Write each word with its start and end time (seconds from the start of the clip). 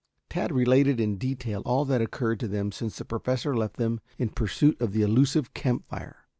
Tad 0.31 0.51
related 0.51 0.99
in 0.99 1.17
detail 1.19 1.61
all 1.63 1.85
that 1.85 2.01
occurred 2.01 2.39
to 2.39 2.47
them 2.47 2.71
since 2.71 2.97
the 2.97 3.05
Professor 3.05 3.55
left 3.55 3.77
them 3.77 3.99
in 4.17 4.29
pursuit 4.29 4.81
of 4.81 4.93
the 4.93 5.03
elusive 5.03 5.53
camp 5.53 5.87
fire. 5.87 6.25